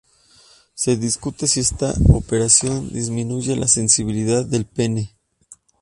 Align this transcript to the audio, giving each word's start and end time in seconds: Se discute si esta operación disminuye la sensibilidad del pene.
Se 0.73 0.97
discute 0.97 1.45
si 1.45 1.59
esta 1.59 1.93
operación 2.09 2.91
disminuye 2.91 3.55
la 3.55 3.67
sensibilidad 3.67 4.43
del 4.43 4.65
pene. 4.65 5.13